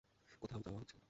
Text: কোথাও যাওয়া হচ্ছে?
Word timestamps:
কোথাও 0.41 0.61
যাওয়া 0.61 0.79
হচ্ছে? 0.79 0.97